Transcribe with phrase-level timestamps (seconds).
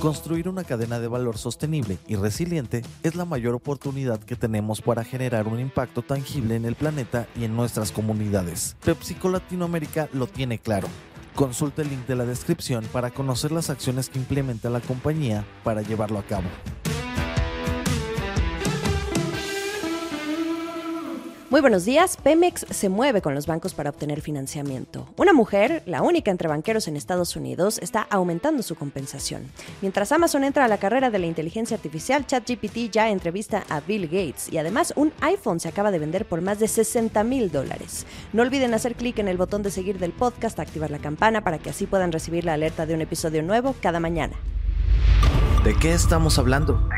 [0.00, 5.04] Construir una cadena de valor sostenible y resiliente es la mayor oportunidad que tenemos para
[5.04, 8.76] generar un impacto tangible en el planeta y en nuestras comunidades.
[8.84, 10.88] PepsiCo Latinoamérica lo tiene claro.
[11.34, 15.80] Consulta el link de la descripción para conocer las acciones que implementa la compañía para
[15.80, 16.48] llevarlo a cabo.
[21.48, 22.16] Muy buenos días.
[22.16, 25.06] Pemex se mueve con los bancos para obtener financiamiento.
[25.16, 29.44] Una mujer, la única entre banqueros en Estados Unidos, está aumentando su compensación.
[29.80, 34.08] Mientras Amazon entra a la carrera de la inteligencia artificial, ChatGPT ya entrevista a Bill
[34.08, 38.06] Gates y además un iPhone se acaba de vender por más de 60 mil dólares.
[38.32, 41.58] No olviden hacer clic en el botón de seguir del podcast, activar la campana para
[41.58, 44.34] que así puedan recibir la alerta de un episodio nuevo cada mañana.
[45.62, 46.88] ¿De qué estamos hablando?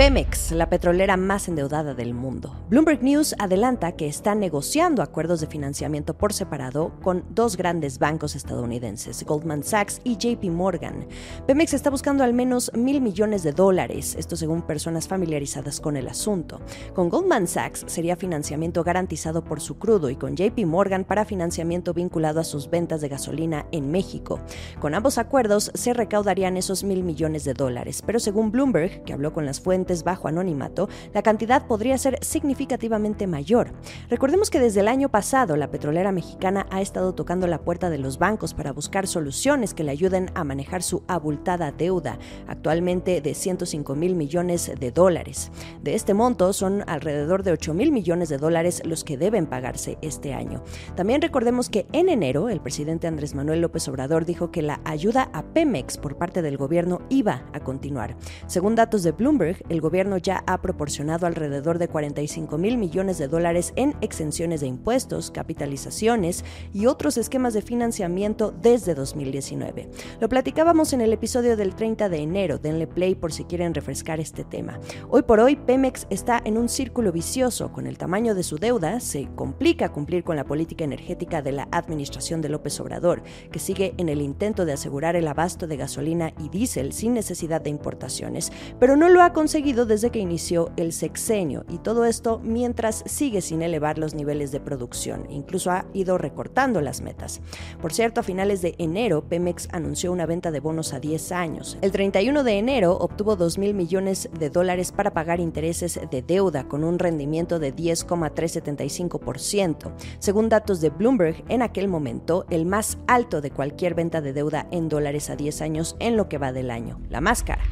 [0.00, 2.56] Pemex, la petrolera más endeudada del mundo.
[2.70, 8.34] Bloomberg News adelanta que está negociando acuerdos de financiamiento por separado con dos grandes bancos
[8.34, 11.06] estadounidenses, Goldman Sachs y JP Morgan.
[11.46, 16.08] Pemex está buscando al menos mil millones de dólares, esto según personas familiarizadas con el
[16.08, 16.62] asunto.
[16.94, 21.92] Con Goldman Sachs sería financiamiento garantizado por su crudo y con JP Morgan para financiamiento
[21.92, 24.40] vinculado a sus ventas de gasolina en México.
[24.80, 29.34] Con ambos acuerdos se recaudarían esos mil millones de dólares, pero según Bloomberg, que habló
[29.34, 33.72] con las fuentes bajo anonimato, la cantidad podría ser significativamente mayor.
[34.08, 37.98] Recordemos que desde el año pasado la petrolera mexicana ha estado tocando la puerta de
[37.98, 43.34] los bancos para buscar soluciones que le ayuden a manejar su abultada deuda, actualmente de
[43.34, 45.50] 105 mil millones de dólares.
[45.82, 49.98] De este monto son alrededor de 8 mil millones de dólares los que deben pagarse
[50.02, 50.62] este año.
[50.94, 55.30] También recordemos que en enero el presidente Andrés Manuel López Obrador dijo que la ayuda
[55.32, 58.16] a Pemex por parte del gobierno iba a continuar.
[58.46, 63.28] Según datos de Bloomberg, el gobierno ya ha proporcionado alrededor de 45 mil millones de
[63.28, 66.44] dólares en exenciones de impuestos, capitalizaciones
[66.74, 69.88] y otros esquemas de financiamiento desde 2019.
[70.20, 74.18] Lo platicábamos en el episodio del 30 de enero, denle play por si quieren refrescar
[74.18, 74.80] este tema.
[75.08, 77.70] Hoy por hoy, Pemex está en un círculo vicioso.
[77.70, 81.68] Con el tamaño de su deuda, se complica cumplir con la política energética de la
[81.70, 86.32] administración de López Obrador, que sigue en el intento de asegurar el abasto de gasolina
[86.40, 88.50] y diésel sin necesidad de importaciones,
[88.80, 93.42] pero no lo ha conseguido desde que inició el sexenio y todo esto mientras sigue
[93.42, 97.42] sin elevar los niveles de producción, incluso ha ido recortando las metas.
[97.80, 101.76] Por cierto, a finales de enero, Pemex anunció una venta de bonos a 10 años.
[101.82, 106.66] El 31 de enero obtuvo 2 mil millones de dólares para pagar intereses de deuda
[106.66, 113.42] con un rendimiento de 10,375%, según datos de Bloomberg, en aquel momento el más alto
[113.42, 116.70] de cualquier venta de deuda en dólares a 10 años en lo que va del
[116.70, 117.64] año, la más cara.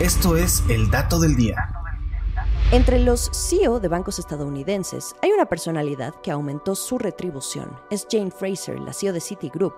[0.00, 1.68] Esto es el dato del día.
[2.72, 7.70] Entre los CEO de bancos estadounidenses hay una personalidad que aumentó su retribución.
[7.90, 9.72] Es Jane Fraser, la CEO de Citigroup.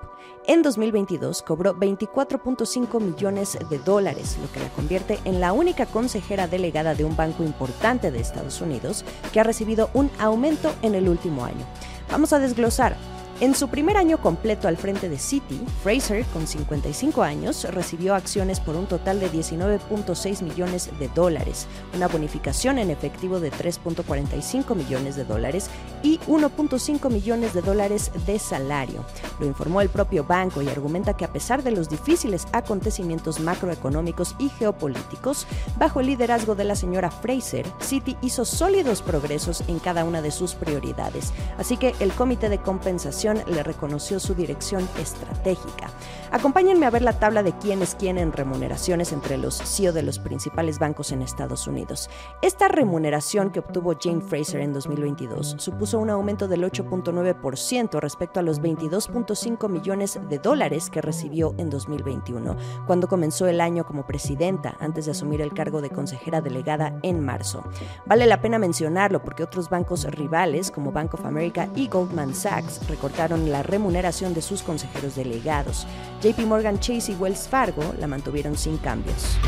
[0.46, 6.48] En 2022 cobró 24.5 millones de dólares, lo que la convierte en la única consejera
[6.48, 11.10] delegada de un banco importante de Estados Unidos que ha recibido un aumento en el
[11.10, 11.66] último año.
[12.10, 12.96] Vamos a desglosar.
[13.38, 18.60] En su primer año completo al frente de Citi, Fraser, con 55 años, recibió acciones
[18.60, 25.16] por un total de 19.6 millones de dólares, una bonificación en efectivo de 3.45 millones
[25.16, 25.68] de dólares
[26.02, 29.04] y 1.5 millones de dólares de salario.
[29.38, 34.34] Lo informó el propio banco y argumenta que a pesar de los difíciles acontecimientos macroeconómicos
[34.38, 35.46] y geopolíticos,
[35.76, 40.30] bajo el liderazgo de la señora Fraser, Citi hizo sólidos progresos en cada una de
[40.30, 41.34] sus prioridades.
[41.58, 45.90] Así que el comité de compensación le reconoció su dirección estratégica.
[46.30, 50.02] Acompáñenme a ver la tabla de quién es quién en remuneraciones entre los CEO de
[50.02, 52.10] los principales bancos en Estados Unidos.
[52.42, 58.42] Esta remuneración que obtuvo Jane Fraser en 2022 supuso un aumento del 8.9% respecto a
[58.42, 62.56] los 22.5 millones de dólares que recibió en 2021,
[62.86, 67.24] cuando comenzó el año como presidenta antes de asumir el cargo de consejera delegada en
[67.24, 67.64] marzo.
[68.06, 72.86] Vale la pena mencionarlo porque otros bancos rivales como Bank of America y Goldman Sachs
[72.88, 73.15] recortaron
[73.50, 75.86] la remuneración de sus consejeros delegados.
[76.22, 79.38] JP Morgan Chase y Wells Fargo la mantuvieron sin cambios.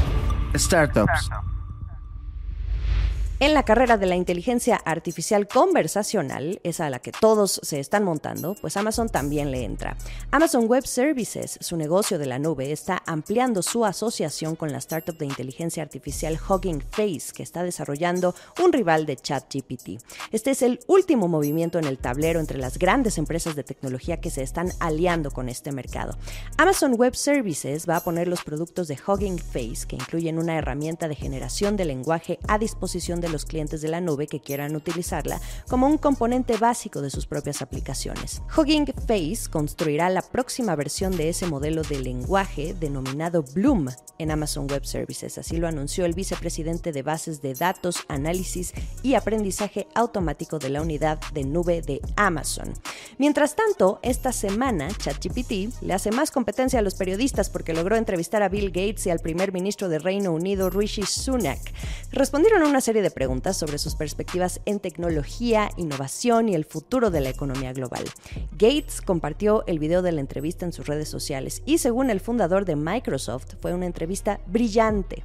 [0.57, 1.31] Startups.
[3.41, 8.03] En la carrera de la inteligencia artificial conversacional, esa a la que todos se están
[8.03, 9.97] montando, pues Amazon también le entra.
[10.33, 15.17] Amazon Web Services, su negocio de la nube, está ampliando su asociación con la startup
[15.17, 20.03] de inteligencia artificial Hugging Face, que está desarrollando un rival de ChatGPT.
[20.33, 24.31] Este es el último movimiento en el tablero entre las grandes empresas de tecnología que
[24.31, 26.19] se están aliando con este mercado.
[26.57, 31.07] Amazon Web Services va a poner los productos de Hugging Face, que incluyen una herramienta
[31.07, 35.41] de generación de lenguaje a disposición de los clientes de la nube que quieran utilizarla
[35.69, 38.43] como un componente básico de sus propias aplicaciones.
[38.57, 43.89] Hugging Face construirá la próxima versión de ese modelo de lenguaje denominado Bloom
[44.19, 45.39] en Amazon Web Services.
[45.39, 48.73] Así lo anunció el vicepresidente de bases de datos, análisis
[49.03, 52.73] y aprendizaje automático de la unidad de nube de Amazon.
[53.19, 58.43] Mientras tanto, esta semana ChatGPT le hace más competencia a los periodistas porque logró entrevistar
[58.43, 61.61] a Bill Gates y al primer ministro de Reino Unido, Rishi Sunak.
[62.11, 67.11] Respondieron a una serie de preguntas sobre sus perspectivas en tecnología, innovación y el futuro
[67.11, 68.05] de la economía global.
[68.53, 72.65] Gates compartió el video de la entrevista en sus redes sociales y según el fundador
[72.65, 75.25] de Microsoft fue una entrevista brillante.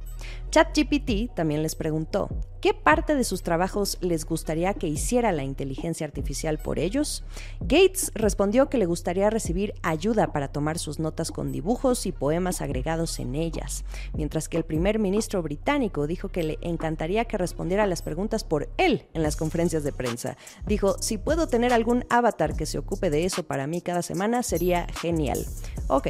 [0.50, 2.30] ChatGPT también les preguntó,
[2.64, 7.22] ¿qué parte de sus trabajos les gustaría que hiciera la inteligencia artificial por ellos?
[7.60, 12.62] Gates respondió que le gustaría recibir ayuda para tomar sus notas con dibujos y poemas
[12.62, 13.84] agregados en ellas,
[14.14, 18.44] mientras que el primer ministro británico dijo que le encantaría que respondiera a las preguntas
[18.44, 20.38] por él en las conferencias de prensa.
[20.66, 24.42] Dijo, si puedo tener algún avatar que se ocupe de eso para mí cada semana,
[24.42, 25.44] sería genial.
[25.88, 26.06] Ok.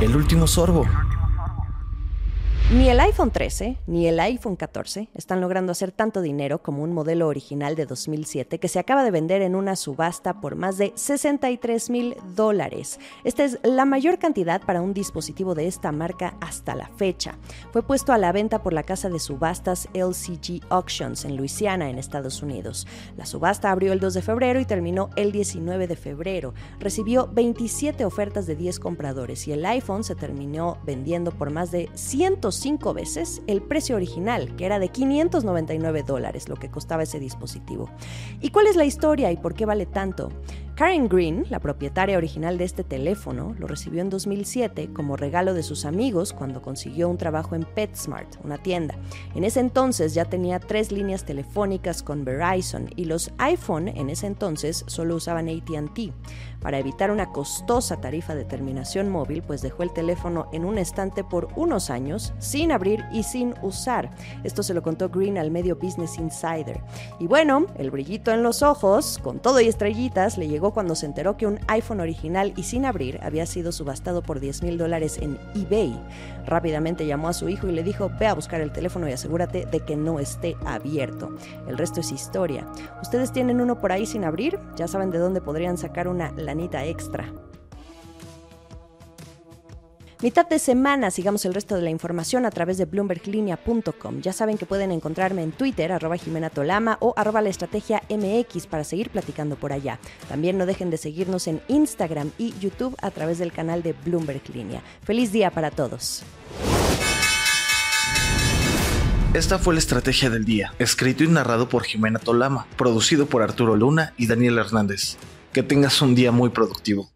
[0.00, 0.84] El último sorbo.
[2.70, 6.94] Ni el iPhone 13 ni el iPhone 14 están logrando hacer tanto dinero como un
[6.94, 10.94] modelo original de 2007 que se acaba de vender en una subasta por más de
[10.94, 12.98] 63 mil dólares.
[13.22, 17.36] Esta es la mayor cantidad para un dispositivo de esta marca hasta la fecha.
[17.70, 21.98] Fue puesto a la venta por la casa de subastas LCG Auctions en Luisiana, en
[21.98, 22.86] Estados Unidos.
[23.18, 26.54] La subasta abrió el 2 de febrero y terminó el 19 de febrero.
[26.80, 31.90] Recibió 27 ofertas de 10 compradores y el iPhone se terminó vendiendo por más de
[31.92, 37.18] 100 cinco veces el precio original, que era de 599 dólares, lo que costaba ese
[37.18, 37.90] dispositivo.
[38.40, 40.30] ¿Y cuál es la historia y por qué vale tanto?
[40.74, 45.62] Karen Green, la propietaria original de este teléfono, lo recibió en 2007 como regalo de
[45.62, 48.96] sus amigos cuando consiguió un trabajo en PetSmart, una tienda.
[49.36, 54.26] En ese entonces ya tenía tres líneas telefónicas con Verizon y los iPhone en ese
[54.26, 56.12] entonces solo usaban ATT.
[56.60, 61.22] Para evitar una costosa tarifa de terminación móvil, pues dejó el teléfono en un estante
[61.22, 64.10] por unos años, sin abrir y sin usar.
[64.42, 66.80] Esto se lo contó Green al medio Business Insider.
[67.20, 71.06] Y bueno, el brillito en los ojos, con todo y estrellitas, le llegó cuando se
[71.06, 75.18] enteró que un iPhone original y sin abrir había sido subastado por 10 mil dólares
[75.20, 75.98] en eBay.
[76.46, 79.66] Rápidamente llamó a su hijo y le dijo, ve a buscar el teléfono y asegúrate
[79.66, 81.36] de que no esté abierto.
[81.68, 82.66] El resto es historia.
[83.02, 84.58] ¿Ustedes tienen uno por ahí sin abrir?
[84.76, 87.32] Ya saben de dónde podrían sacar una lanita extra.
[90.24, 94.22] Mitad de semana, sigamos el resto de la información a través de bloomberglinea.com.
[94.22, 98.66] Ya saben que pueden encontrarme en Twitter, arroba Jimena Tolama o arroba la estrategia MX
[98.66, 99.98] para seguir platicando por allá.
[100.26, 104.40] También no dejen de seguirnos en Instagram y YouTube a través del canal de Bloomberg
[104.54, 104.82] Línea.
[105.02, 106.22] Feliz día para todos.
[109.34, 113.76] Esta fue la estrategia del día, escrito y narrado por Jimena Tolama, producido por Arturo
[113.76, 115.18] Luna y Daniel Hernández.
[115.52, 117.10] Que tengas un día muy productivo.